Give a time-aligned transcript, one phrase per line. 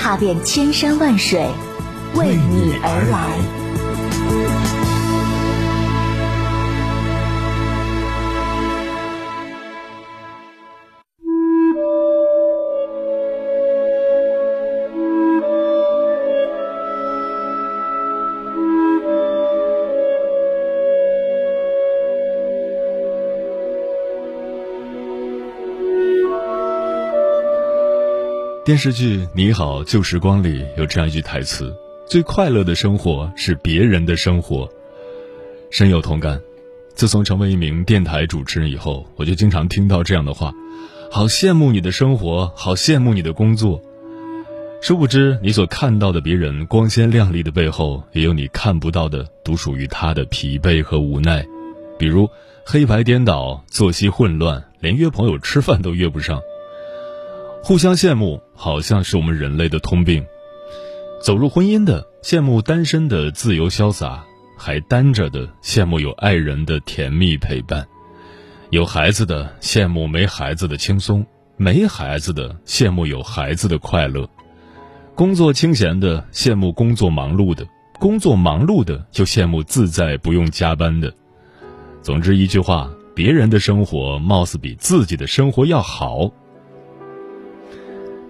[0.00, 1.46] 踏遍千山万水，
[2.14, 3.59] 为你而来。
[28.70, 31.74] 电视剧《你好，旧时光》里有这样一句台词
[32.06, 34.68] ：“最快乐的生活是别人的生活。”
[35.72, 36.40] 深有同感。
[36.94, 40.52] 自从成为一名电台主持人以后，我就经常听到这样的话
[41.10, 43.82] ：“好羡慕你的生活，好羡慕你的工作。”
[44.80, 51.44] 殊不知，你所看到的别人光鲜亮丽的背后，也有你看不到的独属于他的疲惫和无奈。
[51.98, 52.30] 比如
[52.64, 56.40] 黑白颠倒、作息混乱，连约朋友吃饭都约不上。
[57.62, 60.22] 互相羡慕，好像是我们人类的通病。
[61.22, 64.22] 走入婚姻的羡慕单身的自由潇洒，
[64.54, 67.88] 还单着的羡慕有爱人的甜蜜陪伴，
[68.68, 71.24] 有孩子的羡慕没孩子的轻松，
[71.56, 74.28] 没孩子的羡慕有孩子的快乐，
[75.14, 77.66] 工作清闲的羡慕工作忙碌的，
[77.98, 81.10] 工作忙碌的就羡慕自在不用加班的。
[82.02, 86.30] 总之一句话，别人的生活貌似比自己的生活要好。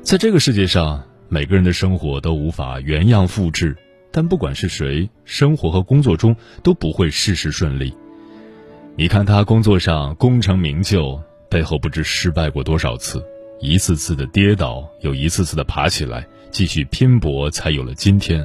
[0.03, 3.77] 在这个世界上，每个人的生活都无法原样复制，
[4.11, 7.95] 但不管是谁，生活和工作中都不会事事顺利。
[8.97, 13.23] 你看他工作上功成名就，背后不知失败过多少次，
[13.61, 18.45] 一次次的跌倒，又一次次的爬起来，继续拼搏，才有了今天。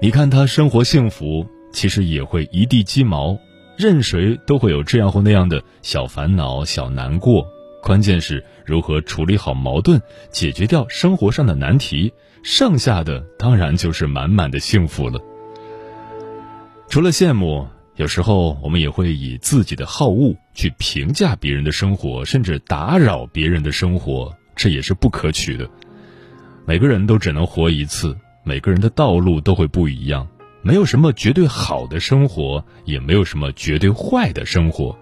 [0.00, 3.36] 你看他生活幸福，其实也会一地鸡毛，
[3.76, 7.44] 任谁都会有这样或那样的小烦恼、小难过。
[7.82, 10.00] 关键是如何处理好矛盾，
[10.30, 12.12] 解决掉生活上的难题，
[12.42, 15.20] 剩下的当然就是满满的幸福了。
[16.88, 17.66] 除了羡慕，
[17.96, 25.68] 有时候我们也会以自己的好恶去评价别人的生活，甚至打扰别人的生活，这也是不可取的。
[26.66, 30.26] 每个人都只能活一次，每个人的道路都会不一样，
[30.62, 34.98] 没有什么绝对好的生活，也没有什么绝对坏的生活。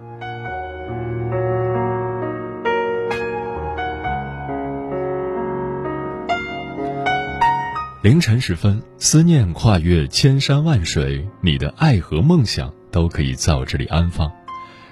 [8.07, 14.31] 凌晨时分，思念跨越千山万水，你的爱和梦想都可以在我这里安放。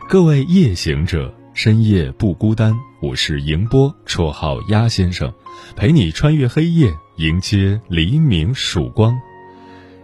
[0.08, 2.74] 各位夜行者，深夜不孤单。
[3.00, 5.32] 我是迎波，绰号鸭先生，
[5.76, 9.16] 陪你穿越黑夜，迎接黎明曙光。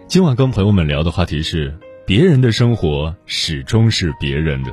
[0.06, 1.76] 今晚跟朋友们聊的话题是：
[2.06, 4.72] 别人的生活始终是别人的。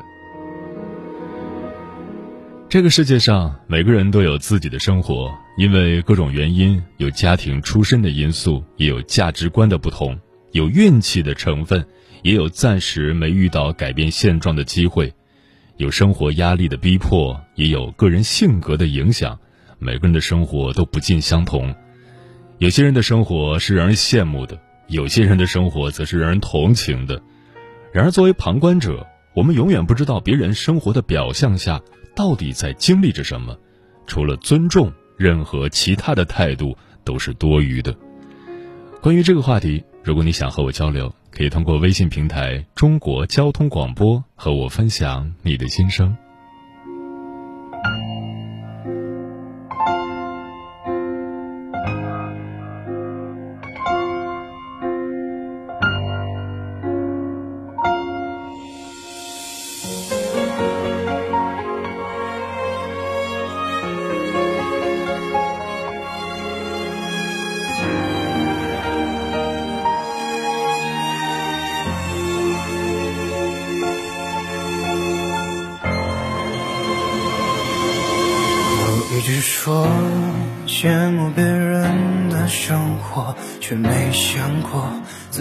[2.69, 10.15] 这个世界上，每个人都有自己的生活，因为各种原因，有家庭出身的因素，也有价值观的不同，
[10.51, 11.83] 有运气的成分，
[12.21, 15.11] 也有暂时没遇到改变现状的机会，
[15.77, 19.37] 有生活压力的逼迫，也有个人性格的影响。
[19.79, 21.73] 每个人的生活都不尽相同，
[22.59, 27.19] 有些人的生活是让人羡慕的，有些人的生活则是让人同情的。
[27.91, 31.81] 然而，作为旁观者，我们永远不知道别人生活的表象下。
[32.15, 33.55] 到底在经历着什么？
[34.07, 37.95] 除了尊重，任何其他的态度都是多余的。
[39.01, 46.15] 关于这个话题，如果你想和我交流，可以通过微信平台“中国交通广播”和我分享你的心声。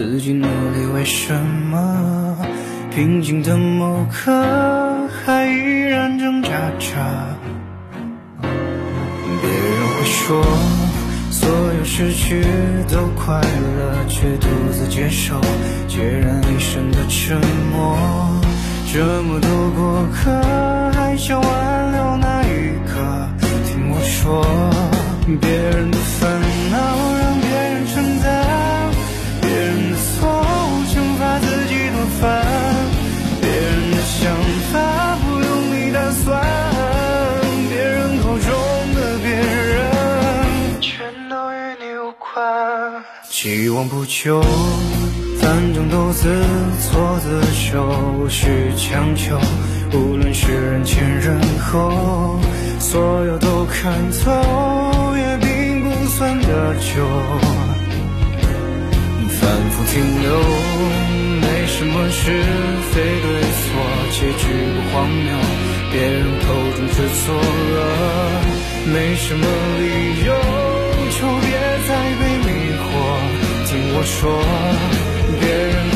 [0.09, 2.37] 自己努力为什么？
[2.95, 4.33] 平静的某刻，
[5.09, 6.49] 还依然挣扎
[6.79, 6.95] 着。
[8.41, 10.43] 别人会说，
[11.31, 12.41] 所有失去
[12.89, 15.35] 都快乐，却独自接受
[15.89, 17.37] 孑然一身的沉
[17.73, 17.99] 默。
[18.95, 20.31] 这么多过客，
[20.93, 23.29] 还想挽留哪一刻？
[23.67, 24.47] 听我说，
[25.41, 26.41] 别人的烦
[43.49, 44.43] 一往不求，
[45.39, 46.29] 反正都自
[46.91, 47.87] 作自受，
[48.19, 49.39] 无需强求。
[49.93, 52.41] 无论是人前人后，
[52.81, 57.07] 所有都看透，也并不算得救。
[59.39, 60.29] 反复停留，
[61.41, 62.43] 没什么是
[62.91, 63.27] 非对
[63.63, 63.65] 错，
[64.11, 64.45] 结局
[64.75, 65.31] 不荒谬，
[65.93, 67.79] 别人口中却错了，
[68.87, 69.47] 没什么
[69.79, 70.35] 理由，
[73.99, 74.45] 我说，
[75.41, 75.96] 别人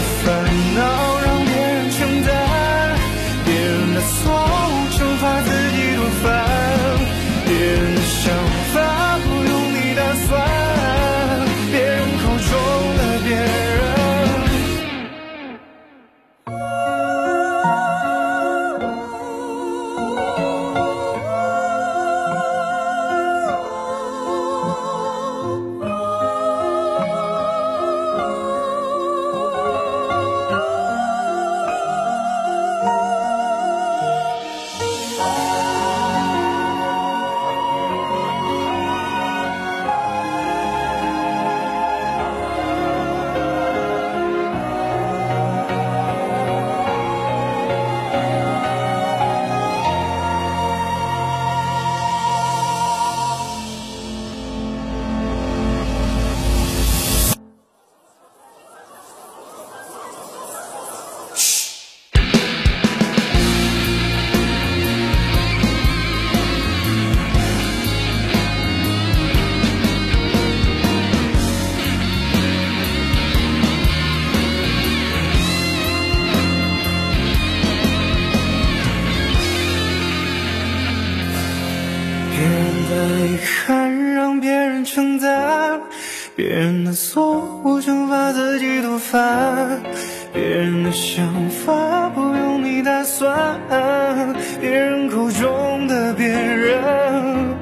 [94.61, 97.57] 别人口中的别人，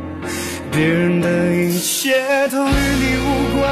[0.72, 3.26] 别人的一切都与你无
[3.58, 3.62] 关，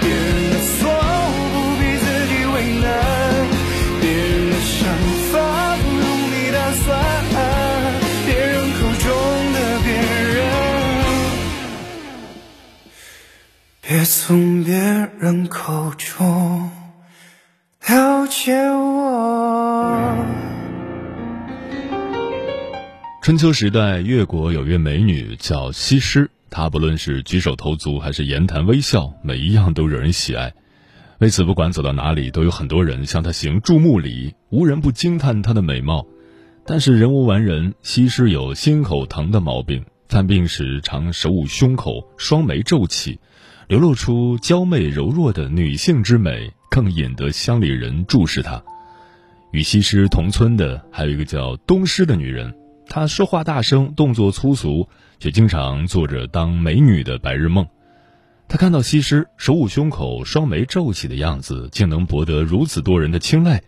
[0.00, 2.86] 别人的错误不必自己为难，
[4.00, 4.76] 别人的想
[5.32, 5.34] 法
[5.76, 6.86] 不用你打算，
[8.26, 9.06] 别人口中
[9.54, 9.86] 的别
[10.34, 10.36] 人，
[13.80, 14.74] 别从别
[15.18, 16.70] 人口中
[17.86, 20.37] 了解我。
[23.28, 30.54] 春秋时代，越国有位美女叫西施，她不论是举手投足还是言谈微笑，每一样都惹人喜爱。
[31.18, 36.06] 为此，不管走到哪里，都有很多人向她行注目礼，无人不惊叹她的美貌。
[36.64, 43.20] 但是人无完人，西施有心口疼的毛病，犯病时常手捂胸口，双眉皱起，
[43.68, 48.64] 流露出娇媚柔弱的女性之美，更引得乡里人注视她。
[49.52, 52.54] 与西施同村的还有一个叫东施的女人。
[52.88, 54.88] 他说话大声，动作粗俗，
[55.20, 57.66] 却经常做着当美女的白日梦。
[58.48, 63.62] 他看到西施手捂胸口、双眉皱起的样子，竟能博得如此多人的青睐，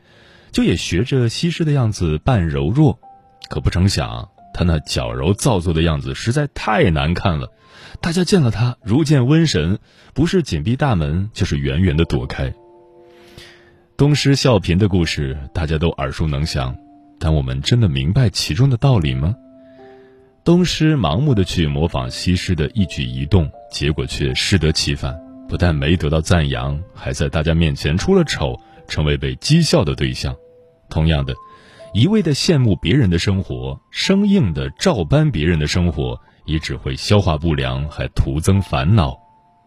[0.52, 2.98] 就也学着西施的样子扮柔弱。
[3.50, 7.52] 可不成想，她那矫揉造作的样子实在太难看了，
[8.00, 9.78] 大家见了他如见瘟神，
[10.14, 12.54] 不是紧闭大门，就是远远的躲开。
[13.98, 16.74] 东施效颦的故事，大家都耳熟能详。
[17.20, 19.36] 但我们真的明白其中的道理吗？
[20.42, 25.14] 东施盲目的去模仿西施的一举一动，结果却适得其反，
[25.46, 28.58] 不但没得到赞扬，还在大家面前出了丑，
[28.88, 30.34] 成为被讥笑的对象。
[30.88, 31.34] 同样的，
[31.92, 39.14] 一味的羡慕别人的生活，生硬的照搬别人的生活，也只会消化不良，还徒增烦恼。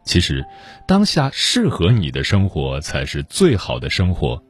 [0.03, 0.43] 其实，
[0.87, 4.43] 当下适合你的生活才是最好的生活。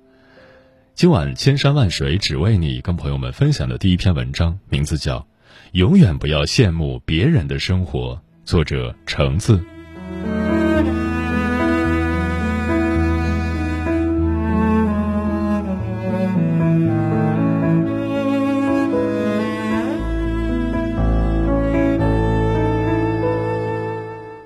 [0.96, 5.18] 今晚千山万水只为你，跟朋友们分享的第一篇文章，名字叫
[5.72, 9.60] 《永远不要羡慕别人的生活》，作者橙子。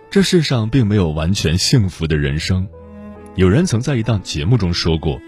[0.10, 2.66] 这世上并没有完全幸福的人生。
[3.36, 5.22] 有人曾在一档节目中说过：“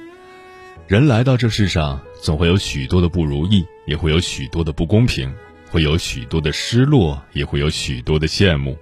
[0.89, 5.31] 人来到这世上，总会有许多的不如意，也会有许多的不公平，
[5.69, 8.75] 会有许多的失落，也会有许多的羡慕。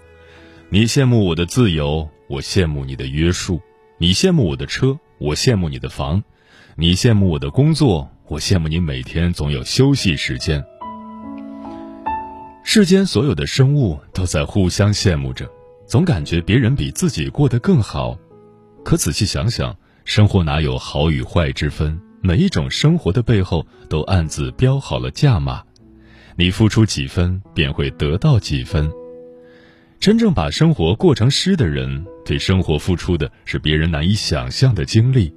[0.69, 3.59] 你羡慕我的自由，我羡慕你的约束；
[3.97, 6.21] 你羡慕我的车，我羡慕你的房；
[6.77, 10.63] 你羡慕我的工作，我羡慕你每天总有休息时间。
[12.63, 15.45] 世间所有的生物都在互相羡慕着。”
[15.85, 18.17] 总感觉别人比自己过得更好，
[18.85, 19.75] 可仔细想想，
[20.07, 21.99] 生活哪有好与坏之分？
[22.21, 25.61] 每一种生活的背后都暗自标好了价码，
[26.37, 28.89] 你付出几分，便会得到几分。
[29.99, 35.29] 真正把生活过成诗的人，对生活付出的是别人难以想象的精力。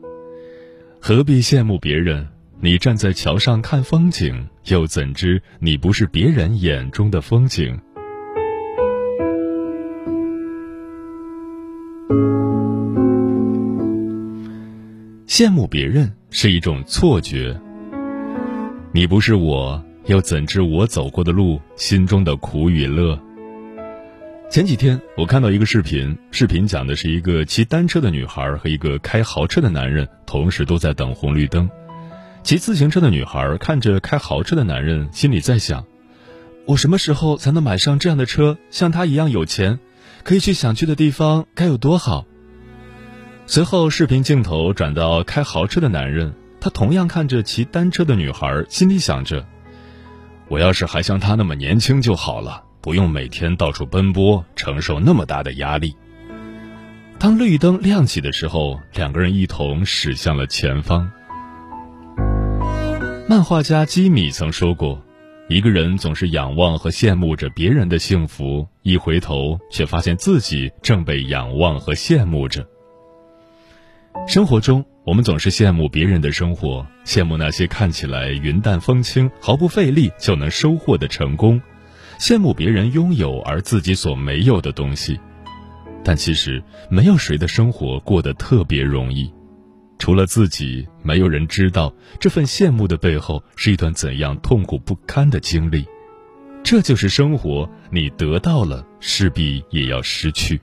[1.01, 2.29] 何必羡慕别人？
[2.61, 7.77] 你站在桥上看风景，又怎知你不是别人眼中的风景？
[15.41, 17.59] 羡慕别人是一种错觉。
[18.93, 23.19] 你不是我，又怎知我走过的路，心中的苦与乐？
[24.51, 31.71] 前几天我看到一个视频，视频讲的是一个骑单车的女孩和一个开豪车的男人同时都在等红绿灯。
[32.43, 35.87] 骑自行车的女孩看着开豪车的男人，心里在想：
[36.67, 39.79] 我什么时候才能买上这样的车，像他一样有钱，
[40.23, 42.27] 可以去想去的地方，该有多好？
[43.53, 49.45] 随后，视频镜头转到开豪车的男人，他同样看着骑单车的女孩，心里想着
[50.47, 55.97] ：“我要是还像他那么年轻就好了，不用每天到处奔波，承受那么大的压力。”
[57.19, 61.11] 当绿灯亮起的时候，两个人一同驶向了前方。
[63.29, 65.03] 漫画家基米曾说过
[65.51, 72.65] ：“一个人总是仰望和羡慕着别人的幸福，一回头却发现自己正被仰望和羡慕着。”
[74.27, 81.61] 生活中，我们总是羡慕别人的生活，羡慕那些看起来云淡风轻、毫不费力就能收获的成功，
[82.19, 85.19] 羡慕别人拥有而自己所没有的东西。
[86.05, 89.33] 但其实，没有谁的生活过得特别容易，
[89.99, 95.85] 除了自己，没有人知道这份羡慕的背后是一段怎样痛苦不堪的经历。
[96.63, 100.61] 这就是生活，你得到了，势必也要失去。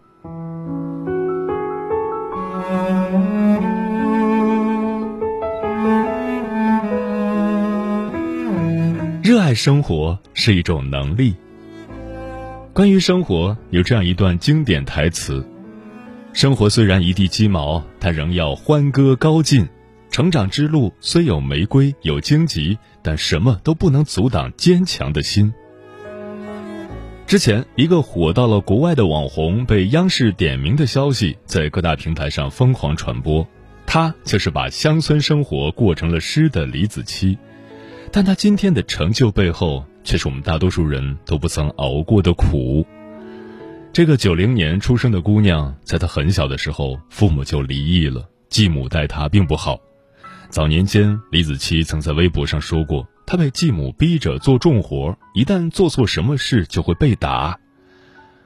[9.27, 11.35] 热爱生活是一种能力。
[12.71, 15.45] 关于生活，有这样一段经典台词
[16.31, 19.67] ：“生活虽然一地鸡毛，但仍要欢歌高进。
[20.09, 25.53] 成长之路虽有玫瑰有荆棘，但什么都不能阻挡坚强的心。”
[27.27, 33.45] 之前，一个火到了国外的网红被央视点名的消息在各大平台上疯狂传播，
[33.85, 37.37] 他就是把乡村生活过成了诗的李子柒。
[38.17, 42.83] 但他今天的成就背后，却是我们大多数人都不曾熬过的苦。
[43.93, 49.79] 这个九零年出生的姑娘，在她很小的时候，父母就离异了，继母待她并不好。
[50.49, 57.59] 早年间，李子柒曾在微博上说过，她被继母逼着做重活，一旦做错什么事就会被打。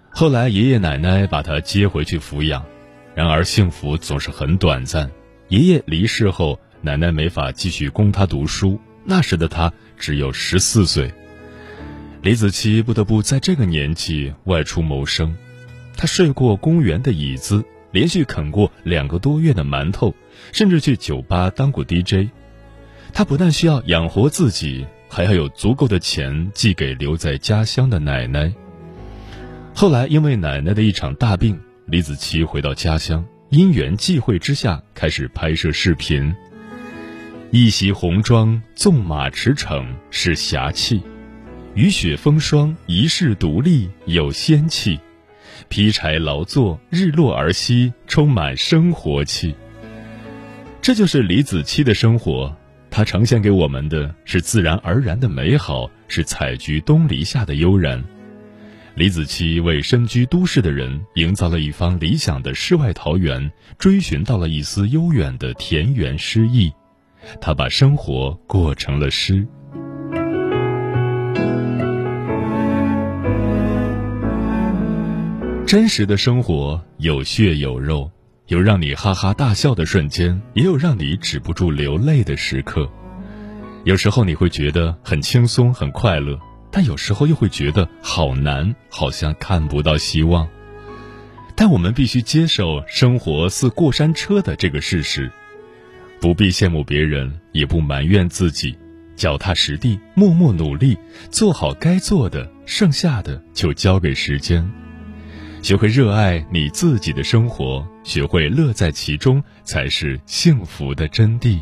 [0.10, 2.62] 后来，爷爷奶奶把她接回去抚养，
[3.16, 5.10] 然而幸福总是很短暂。
[5.48, 8.78] 爷爷离世后，奶奶没法继续供她读书。
[9.03, 11.12] 那时的他只有十四岁，
[12.22, 15.36] 李子柒不得不在这个年纪外出谋生。
[15.98, 20.15] 他睡过公园的椅子，连续啃过两个多月的馒头，
[20.51, 22.29] 甚至去酒吧当过 DJ。
[23.13, 28.53] 他不但需要养活自己，还要有足够的钱寄给留在家乡的奶奶。
[29.75, 36.34] 后来因为奶奶的一场大病，李子柒回到家乡，因缘际会之下开始拍摄视频。
[37.53, 41.01] 一袭红装，纵马驰骋是侠气；
[41.75, 44.98] 雨雪风霜，一世独立有仙气；
[45.67, 49.53] 劈柴劳作，日落而息，充满生活气。
[50.81, 52.55] 这就是李子柒的生活，
[52.89, 58.01] 它呈现给我们的是自然而然的美好，是采菊东篱下的悠然。
[58.96, 66.72] 李子柒为身居都市的人营造了一方理想的世外桃源，追寻到了一丝悠远的田园诗意。
[67.40, 69.48] 他把生活过成了诗。
[75.66, 78.12] 真实的生活有血有肉，
[78.48, 82.90] 有让你哈哈大笑的瞬间，也有让你止不住流泪的时刻。
[83.86, 86.38] 有时候你会觉得很轻松、很快乐，
[86.70, 90.48] 但有时候又会觉得好难，好像看不到希望。
[91.56, 95.32] 但我们必须接受生活似过山车的这个事实，
[96.22, 98.78] 不必羡慕别人，也不埋怨自己，
[99.16, 100.96] 脚踏实地，默默努力，
[101.32, 104.63] 做好该做的，剩下的就交给时间。
[105.63, 111.58] 学会热爱你自己的生活，学会乐在其中，才是幸福的真谛。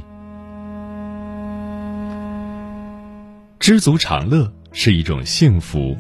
[3.62, 5.98] 知足常乐是一种幸福。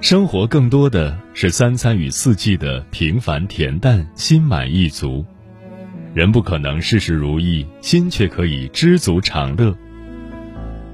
[0.00, 5.26] 生活更多的是三餐与四季的平凡恬淡，心满意足。
[6.12, 9.76] 人不可能事事如意，心却可以知足常乐。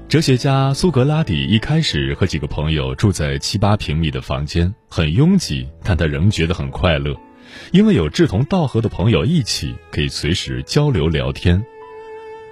[0.07, 7.15] 哲学家苏格拉底一开始和几个朋友住在七八平米的房间，很拥挤，但他仍觉得很快乐，
[7.71, 11.65] 因为有志同道合的朋友一起，可以随时交流聊天。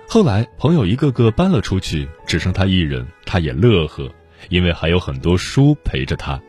[0.07, 4.11] 后来朋友一个个搬了出去，只剩他一人，他也乐呵。
[4.49, 6.39] 因为还有很多书陪着他。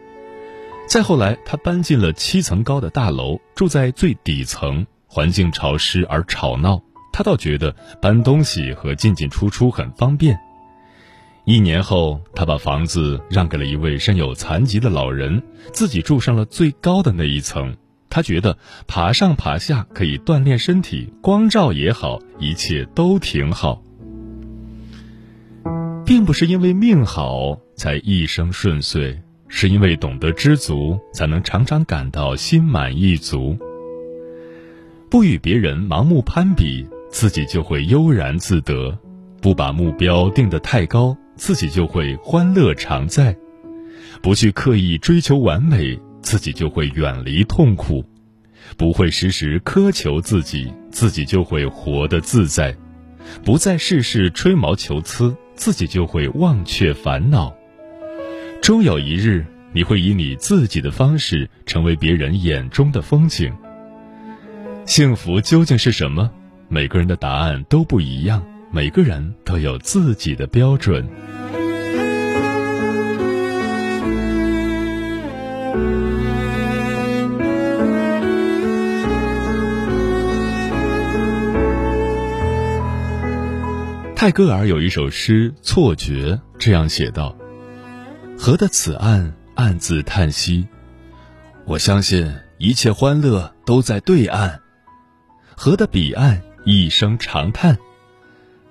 [0.87, 6.78] 再后来，他搬进了七层高的大楼，住在最底层，环境潮湿而吵闹。
[7.11, 10.38] 他倒觉得搬东西和进进出出很方便。
[11.46, 15.42] 一年后，他把房子让给了一位身有残疾的老人，
[15.73, 17.75] 自己住上了最高的那一层。
[18.11, 23.82] 他觉得爬上爬下可以锻炼身体，光照也好，一切都挺好。
[26.04, 29.18] 并不是因为命好才一生顺遂，
[29.49, 33.56] 是因为懂得知足，才能常常感到心满意足。
[35.08, 38.96] 不与别人盲目攀比，自己就会悠然自得；
[39.40, 43.32] 不把目标定得太高，自己就会欢乐常在；
[44.20, 48.02] 不去刻意追求完美，自己就会远离痛苦；
[48.76, 52.72] 不会时时苛求自己，自己就会活得自在；
[53.44, 55.36] 不再事事吹毛求疵。
[55.56, 57.50] 自己就会忘却烦恼，
[58.60, 63.50] 终有一日，你会以你自己的方式成为别人眼中的风景。
[64.87, 66.30] 幸福究竟是什么？
[66.69, 71.04] 每个人的答案都不一样，每个人都有自己的标准。
[84.15, 87.37] 泰戈尔有一首诗《错觉》，这样写道
[88.39, 90.67] ：“河的此岸，暗自叹息。
[91.65, 94.60] 我相信一切欢乐都在对岸。
[95.58, 97.78] 河的彼岸，一声长叹。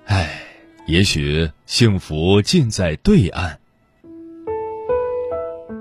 [0.04, 0.40] 唉，
[0.86, 3.58] 也许幸福尽在对岸。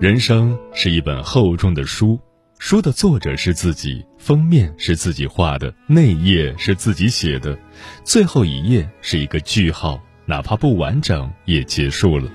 [0.02, 2.20] 人生是一本厚重的书。”
[2.58, 7.56] 书的作者是自己，封面是自己画的，内页是自己写的，
[8.04, 12.28] 最后一页是一个句号，哪怕不完整也结束了。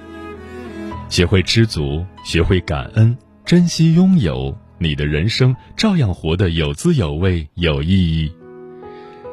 [1.09, 8.33] 学会知足，学会感恩，珍惜拥有，你的人生照样活得有滋有味、有意义。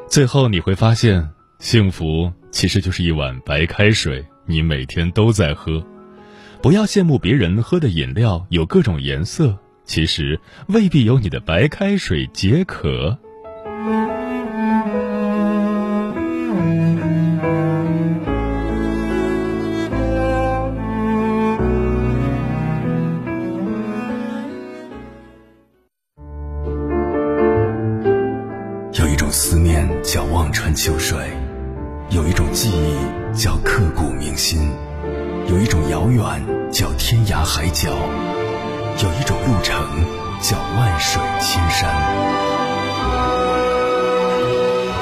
[0.08, 5.84] 最后你会发现，幸福其实就是一碗白开水，你每天都在喝。
[6.62, 9.56] 不要羡慕别人喝的饮料有各种颜色。
[9.84, 13.16] 其实未必有你的白开水解渴。
[36.12, 37.90] 远叫天涯海角。
[39.00, 39.76] 有一种路程
[40.40, 41.88] 叫万水千山，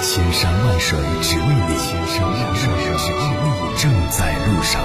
[0.02, 4.82] 千山万水只为你，千山万水只为你，正在路上。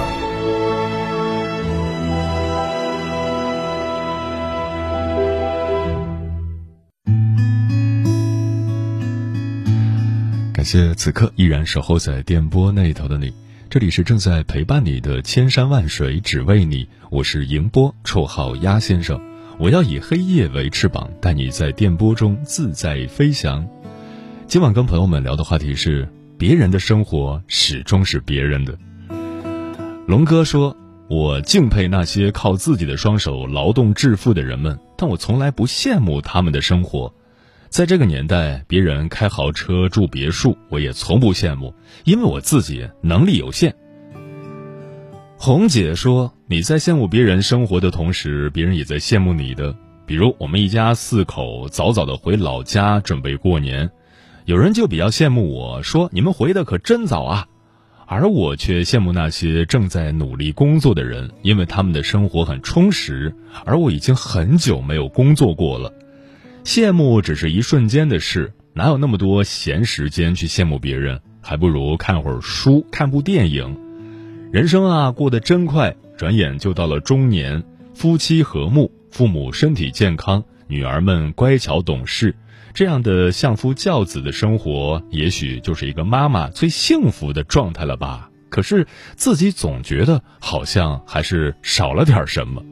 [10.54, 13.34] 感谢此刻依然守候在电波那头的你。
[13.72, 16.86] 这里是正在陪伴你的千山万水，只为你。
[17.08, 19.18] 我是迎波，绰号鸭先生。
[19.58, 23.66] 我要以黑夜为翅膀，带你在电波中自在飞翔。
[24.46, 26.06] 今晚跟朋友们聊的话题是：
[26.36, 28.76] 别人的生活始终是别人的。
[30.06, 30.76] 龙哥说
[31.08, 37.14] ：“我敬佩那些靠自己的双手劳动致富的人们，但我从来不羡慕他们的生活。”
[37.72, 43.74] 在这个年代，别人开豪车住别墅，我也从不羡慕，因为我自己能力有限。
[45.38, 49.74] 红姐说：“你在羡慕别人生活的同时，别人也在羡慕你的。
[50.04, 53.90] 比如我们一家四口早早的回老家准备过年，
[54.44, 57.46] 有人就比较羡慕我说：‘你们回的可真早啊！’
[58.06, 65.90] 而我却羡慕那些正在努力工作的人，因为他们的生活很充实，而我已经很久没有工作过了。”
[66.64, 71.20] 羡慕只是一瞬间的事，哪有那么多闲时间去羡慕别人？
[71.40, 73.76] 还不如看会儿书，看部电影。
[74.52, 77.64] 人生啊，过得真快，转眼就到了中年。
[77.94, 82.36] 夫妻和睦，父母身体健康，女儿们乖巧懂事，
[82.72, 88.30] 这样的相夫教子的生活，也许就是一个妈妈最幸福的状态了吧？
[88.48, 92.62] 可是自己总觉得好像还是少了点什么。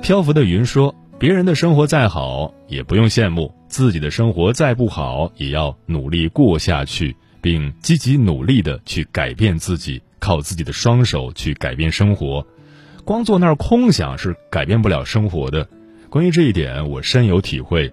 [0.00, 0.94] 漂浮的云说。
[1.18, 12.46] 别人的生活再好，也不用羡慕；自己的生活再不好，也要努力过下去，并积极努力的去改变自己，靠自己的双手去改变生活。
[13.02, 15.66] 光坐那儿空想是改变不了生活的。
[16.10, 17.90] 关于这一点，我深有体会。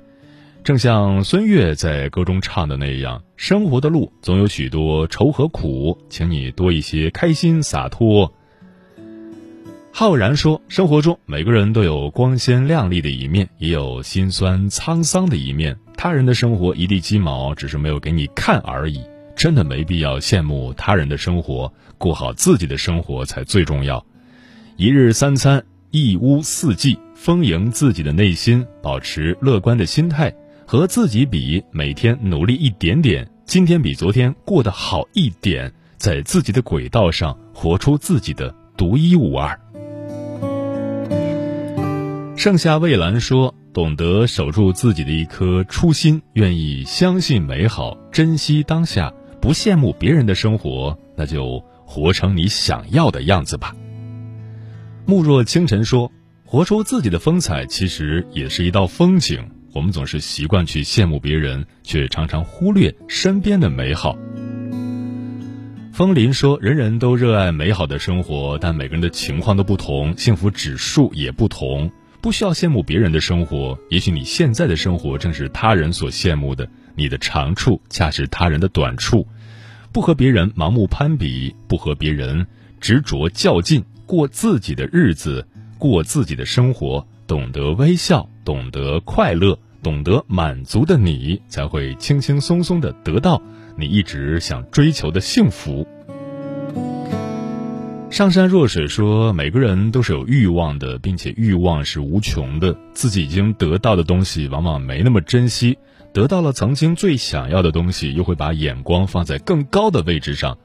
[0.62, 8.34] 正像孙悦在歌中唱的那样：“生活的路总有许多愁和苦，请你多一些开心洒脱。”
[9.96, 15.78] 浩然说：“生活中每个人都有光鲜亮丽的一面，也有心酸沧桑的一面。
[15.96, 19.00] 他人的生活一地鸡毛，只是没有给你看而已。
[19.36, 24.04] 真的没必要羡慕他人的生活，过好自己的生活才最重要。
[24.78, 30.34] 一日三餐，一屋四季，丰盈自己的内心，保持乐观的心态，
[30.66, 39.56] 和自己比，每天努力一点点，今天比昨天过得好一点，在自己的轨道上活出自己的独一无二。”
[42.44, 53.74] 盛夏蔚蓝说：“懂得守住自己的一颗初心，愿意相信美好，珍惜当下，不羡慕别人的生活，那就活成你想要的样子吧。”
[55.08, 56.12] 慕若清晨说
[56.44, 59.50] ：“活出自己的风采，其实也是一道风景。
[59.72, 64.18] 我们总是习惯去羡慕别人，却常常忽略身边的美好。”
[65.94, 71.90] 风林说：“人人都热爱美好的生活，但每个人的情况都不同，幸福指数也不同。”
[72.24, 76.66] 不需要羡慕别人的生活，也许你现在的生活正是他人所羡慕的。
[76.96, 79.28] 你的长处恰是他人的短处，
[79.92, 82.48] 不和别人盲目攀比，不和别人
[82.80, 85.46] 执着较劲，过自己的日子，
[85.78, 93.42] 过自己的生活，懂得微笑，懂得快乐，懂得满足的你，才会轻轻松松的得到
[93.78, 95.86] 你一直想追求的幸福。
[98.14, 102.78] 上善若水说：“每个人都是有欲望的，并且欲望是无穷的。
[102.94, 105.74] 自己已经得到的东西，往往没那么珍惜；
[106.14, 110.56] 得到了曾经最想要的东西，又会把眼光放在更高的位置上。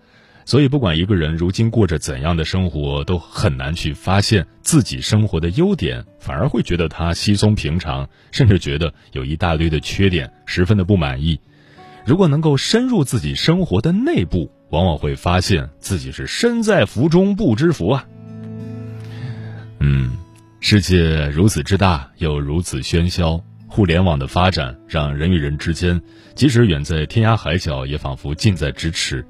[0.44, 11.40] 所以，不管一个人如今过着怎样的生活，都很难去发现自己生活的优点，反而会觉得他稀松平常，甚至觉得有一大堆的缺点，十分的不满意。
[12.04, 18.06] 如果能够深入自己生活的内部，往往会发现自己是身在福中不知福啊。
[19.80, 20.16] 嗯，
[20.60, 23.42] 世界如此之大，又如此喧嚣。
[23.70, 26.00] 互联网的发展让人与人之间，
[26.34, 29.24] 即使远在天涯海角，也仿佛近在咫尺。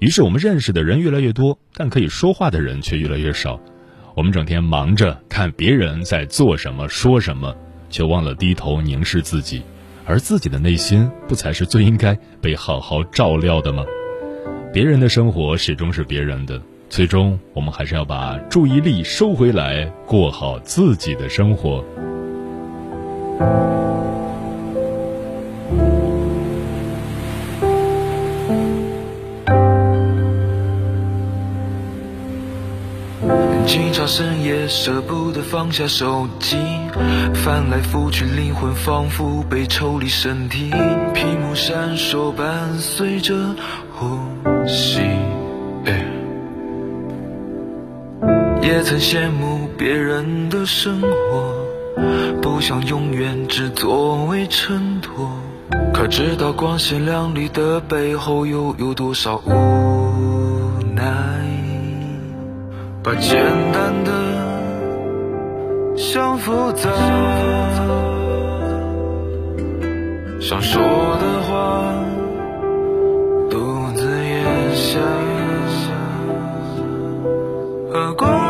[0.00, 3.58] 于是我们认识的人越来越多，但可以说话的人却越来越少。
[4.14, 7.54] 我们整天忙着看别人在做什么、说什么，
[7.88, 9.62] 却忘了低头凝视自己，
[10.04, 13.84] 而自己的内心，不才是最应该被好好照料的吗？
[14.78, 21.84] 别人的生活始终是别人的，最终我们还是要把注意力收回来，过好自己的生活。
[33.66, 36.56] 经常深夜舍不得放下手机，
[37.34, 40.70] 翻来覆去，灵魂仿佛被抽离身体，
[41.12, 43.34] 屏幕闪烁伴随着。
[44.00, 44.06] 呼
[44.66, 45.00] 吸，
[48.62, 51.54] 也曾羡慕别人的生活，
[52.42, 55.30] 不想永远只作为衬托。
[55.92, 61.04] 可知道光鲜亮丽的背后，又有多少无奈？
[63.02, 63.42] 把简
[63.72, 64.12] 单的
[65.96, 66.90] 想复杂，
[70.40, 70.82] 想说
[78.14, 78.47] 过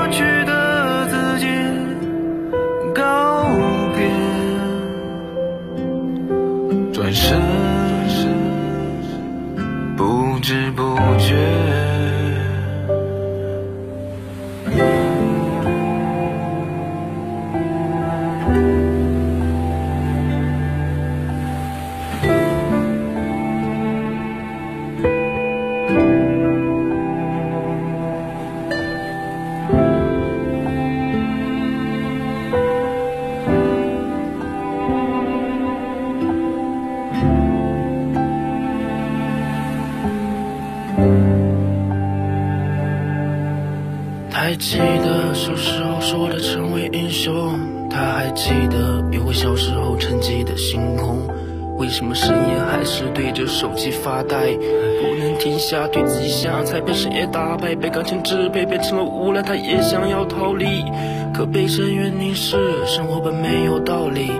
[44.58, 51.28] 记得小时候说的成为英雄，他还记得有我小时候沉寂的星空。
[51.76, 54.56] 为什么深夜还是对着手机发呆？
[54.56, 59.42] 不能停下对自己下才被深夜打败，被感情支配变成了无赖。
[59.42, 60.84] 他也想要逃离，
[61.32, 64.32] 可被深渊凝视，生活本没有道理。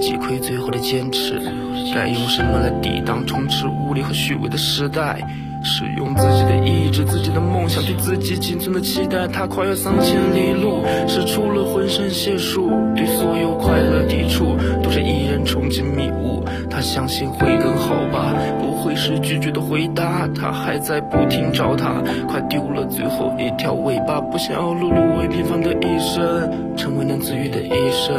[0.00, 1.38] 击溃最后的坚持，
[1.94, 5.20] 该用什么来抵挡充斥无力和虚伪的时代？
[5.62, 9.28] 是用自己的意志、自己的梦想，对自己仅存的期待。
[9.28, 16.44] 他跨越三千里路，使出了浑身解数，对所有快乐抵触，独身一人冲进迷雾。
[16.68, 20.28] 他相信会更好吧，不会是拒绝的回答。
[20.34, 28.14] 他还在不停找他，快丢了最后一条尾巴，不想要碌碌为平凡的一生，成为能自愈的医生。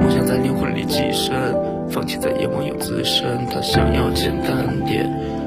[0.00, 1.34] 梦想在灵魂里寄生，
[1.90, 3.46] 放弃在夜梦有滋生。
[3.50, 5.06] 他想要简单点。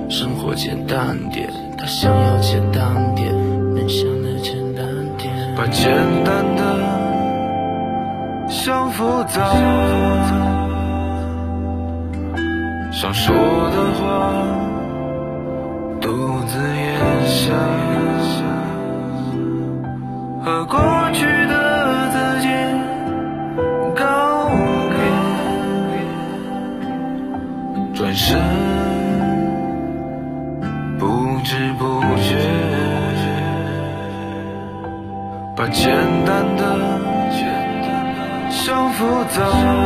[0.09, 3.33] 生活简单点，他想要简单点，
[3.75, 4.85] 能想的简单
[5.17, 5.91] 点，把简
[6.23, 6.61] 单的
[8.47, 9.41] 想复杂，
[12.91, 14.31] 想说的话
[15.99, 16.07] 独
[16.45, 17.53] 自咽下，
[20.43, 20.77] 和过
[39.03, 39.82] 想复